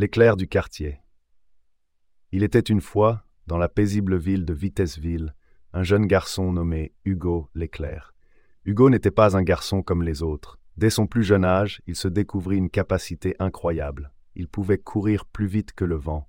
L'éclair 0.00 0.38
du 0.38 0.48
quartier. 0.48 0.98
Il 2.32 2.42
était 2.42 2.58
une 2.58 2.80
fois, 2.80 3.22
dans 3.46 3.58
la 3.58 3.68
paisible 3.68 4.16
ville 4.16 4.46
de 4.46 4.54
Vitesseville, 4.54 5.34
un 5.74 5.82
jeune 5.82 6.06
garçon 6.06 6.54
nommé 6.54 6.94
Hugo 7.04 7.50
l'éclair. 7.54 8.14
Hugo 8.64 8.88
n'était 8.88 9.10
pas 9.10 9.36
un 9.36 9.42
garçon 9.42 9.82
comme 9.82 10.02
les 10.02 10.22
autres. 10.22 10.58
Dès 10.78 10.88
son 10.88 11.06
plus 11.06 11.22
jeune 11.22 11.44
âge, 11.44 11.82
il 11.86 11.96
se 11.96 12.08
découvrit 12.08 12.56
une 12.56 12.70
capacité 12.70 13.36
incroyable. 13.40 14.10
Il 14.36 14.48
pouvait 14.48 14.78
courir 14.78 15.26
plus 15.26 15.46
vite 15.46 15.74
que 15.74 15.84
le 15.84 15.96
vent. 15.96 16.26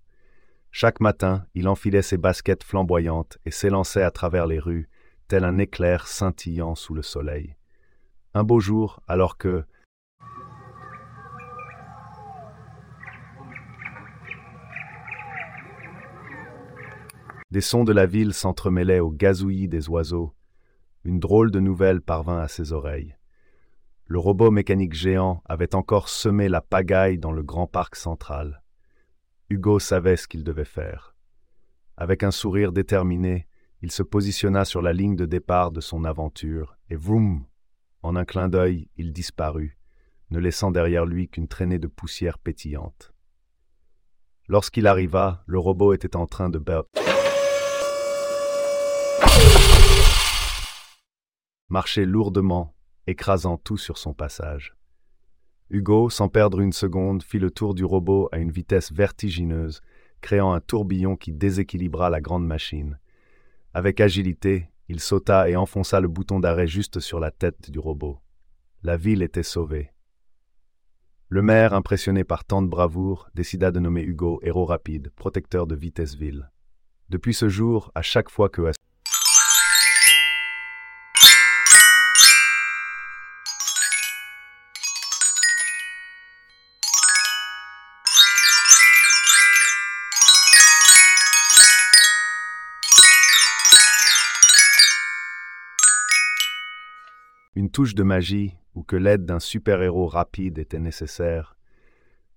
Chaque 0.72 1.00
matin, 1.00 1.46
il 1.56 1.70
enfilait 1.70 2.02
ses 2.02 2.18
baskets 2.18 2.66
flamboyantes 2.66 3.38
et 3.46 3.52
s'élançait 3.52 4.04
à 4.04 4.12
travers 4.12 4.48
les 4.48 4.60
rues, 4.60 4.90
tel 5.30 5.46
un 5.46 5.58
éclair 5.58 6.10
scintillant 6.10 6.76
sous 6.76 6.94
le 6.94 7.04
soleil. 7.04 7.56
Un 8.34 8.44
beau 8.44 8.60
jour, 8.60 9.02
alors 9.08 9.38
que, 9.38 9.64
Des 17.52 17.60
sons 17.60 17.84
de 17.84 17.92
la 17.92 18.06
ville 18.06 18.34
s'entremêlaient 18.34 19.02
au 19.02 19.12
gazouillis 19.12 19.68
des 19.68 19.90
oiseaux. 19.90 20.34
Une 21.04 21.20
drôle 21.20 21.52
de 21.52 21.60
nouvelle 21.60 22.00
parvint 22.00 22.40
à 22.40 22.48
ses 22.48 22.72
oreilles. 22.72 23.18
Le 24.06 24.20
robot 24.20 24.52
mécanique 24.52 24.94
géant 24.94 25.44
avait 25.44 25.76
encore 25.76 26.08
semé 26.08 26.48
la 26.48 26.62
pagaille 26.62 27.18
dans 27.18 27.34
le 27.34 27.44
grand 27.44 27.68
parc 27.68 27.98
central. 27.98 28.64
Hugo 29.50 29.80
savait 29.80 30.16
ce 30.16 30.30
qu'il 30.30 30.46
devait 30.46 30.64
faire. 30.64 31.14
Avec 31.98 32.24
un 32.24 32.32
sourire 32.32 32.72
déterminé, 32.72 33.48
il 33.82 33.92
se 33.92 34.04
positionna 34.04 34.64
sur 34.64 34.82
la 34.82 34.94
ligne 34.94 35.18
de 35.18 35.26
départ 35.26 35.72
de 35.72 35.82
son 35.82 36.06
aventure, 36.06 36.78
et 36.90 36.96
vroom 36.96 37.46
En 38.02 38.16
un 38.16 38.24
clin 38.24 38.48
d'œil, 38.48 38.88
il 38.96 39.12
disparut, 39.12 39.78
ne 40.30 40.40
laissant 40.40 40.72
derrière 40.72 41.06
lui 41.06 41.28
qu'une 41.28 41.50
traînée 41.50 41.80
de 41.80 41.88
poussière 41.88 42.40
pétillante. 42.40 43.14
Lorsqu'il 44.48 44.88
arriva, 44.88 45.44
le 45.48 45.60
robot 45.60 45.94
était 45.94 46.16
en 46.16 46.28
train 46.28 46.50
de 46.50 46.60
marchait 51.72 52.06
lourdement, 52.06 52.76
écrasant 53.08 53.58
tout 53.58 53.78
sur 53.78 53.98
son 53.98 54.14
passage. 54.14 54.76
Hugo, 55.70 56.10
sans 56.10 56.28
perdre 56.28 56.60
une 56.60 56.74
seconde, 56.74 57.24
fit 57.24 57.40
le 57.40 57.50
tour 57.50 57.74
du 57.74 57.86
robot 57.86 58.28
à 58.34 58.40
une 58.40 58.52
vitesse 58.52 58.92
vertigineuse, 58.92 59.82
créant 60.20 60.52
un 60.52 60.60
tourbillon 60.60 61.16
qui 61.16 61.32
déséquilibra 61.32 62.10
la 62.10 62.20
grande 62.20 62.46
machine. 62.46 63.00
Avec 63.74 64.02
agilité, 64.02 64.70
il 64.90 65.00
sauta 65.00 65.50
et 65.50 65.56
enfonça 65.56 66.02
le 66.02 66.10
bouton 66.10 66.42
d'arrêt 66.42 66.68
juste 66.68 67.00
sur 67.00 67.22
la 67.22 67.32
tête 67.32 67.72
du 67.72 67.80
robot. 67.80 68.20
La 68.84 68.98
ville 68.98 69.22
était 69.22 69.42
sauvée. 69.42 69.94
Le 71.30 71.42
maire, 71.42 71.74
impressionné 71.74 72.26
par 72.26 72.44
tant 72.44 72.62
de 72.62 72.68
bravoure, 72.68 73.30
décida 73.34 73.72
de 73.72 73.80
nommer 73.80 74.04
Hugo 74.04 74.42
héros 74.44 74.66
rapide, 74.66 75.10
protecteur 75.16 75.68
de 75.68 75.76
Vitesseville. 75.76 76.52
Depuis 77.08 77.34
ce 77.34 77.48
jour, 77.48 77.94
à 77.96 78.02
chaque 78.02 78.30
fois 78.30 78.50
que 78.50 78.62
une 97.56 97.70
touche 97.70 97.96
de 97.96 98.04
magie 98.04 98.56
ou 98.76 98.84
que 98.84 98.96
l'aide 98.96 99.26
d'un 99.26 99.40
super-héros 99.40 100.08
rapide 100.08 100.58
était 100.58 100.80
nécessaire, 100.80 101.58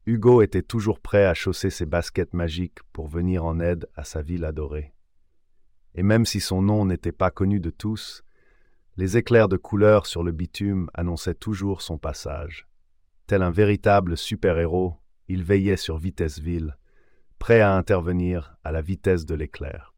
Hugo 0.07 0.43
était 0.43 0.63
toujours 0.63 1.01
prêt 1.01 1.25
à 1.25 1.35
chausser 1.35 1.71
ses 1.71 1.87
baskets 1.87 2.35
magiques 2.35 2.81
pour 2.93 3.07
venir 3.07 3.45
en 3.45 3.61
aide 3.61 3.89
à 3.95 4.05
sa 4.05 4.23
ville 4.23 4.45
adorée. 4.45 4.93
Et 5.95 6.03
même 6.03 6.27
si 6.27 6.41
son 6.41 6.61
nom 6.61 6.85
n'était 6.85 7.13
pas 7.13 7.31
connu 7.31 7.61
de 7.61 7.71
tous, 7.71 8.23
les 8.97 9.17
éclairs 9.17 9.49
de 9.49 9.57
couleur 9.57 10.07
sur 10.07 10.23
le 10.23 10.33
bitume 10.33 10.91
annonçaient 10.95 11.35
toujours 11.35 11.81
son 11.81 11.97
passage. 11.97 12.67
Tel 13.27 13.43
un 13.43 13.51
véritable 13.51 14.17
super-héros, 14.17 14.97
il 15.29 15.43
veillait 15.43 15.77
sur 15.77 15.97
Vitesseville, 15.97 16.77
prêt 17.39 17.61
à 17.61 17.75
intervenir 17.75 18.57
à 18.63 18.73
la 18.73 18.83
vitesse 18.83 19.25
de 19.25 19.35
l'éclair. 19.35 19.94